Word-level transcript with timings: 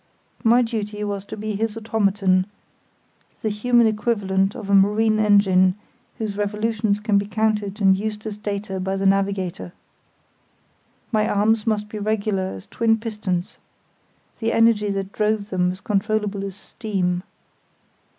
My 0.43 0.63
duty 0.63 1.03
was 1.03 1.23
to 1.25 1.37
be 1.37 1.53
his 1.53 1.77
automaton, 1.77 2.47
the 3.43 3.49
human 3.49 3.85
equivalent 3.85 4.55
of 4.55 4.67
a 4.67 4.73
marine 4.73 5.19
engine 5.19 5.75
whose 6.17 6.37
revolutions 6.37 6.99
can 6.99 7.19
be 7.19 7.27
counted 7.27 7.79
and 7.79 7.95
used 7.95 8.25
as 8.25 8.35
data 8.35 8.79
by 8.79 8.95
the 8.95 9.05
navigator. 9.05 9.73
My 11.11 11.29
arms 11.29 11.67
must 11.67 11.87
be 11.87 11.99
regular 11.99 12.47
as 12.55 12.65
twin 12.65 12.97
pistons; 12.99 13.57
the 14.39 14.53
energy 14.53 14.89
that 14.89 15.11
drove 15.11 15.51
them 15.51 15.71
as 15.71 15.81
controllable 15.81 16.43
as 16.45 16.55
steam. 16.55 17.21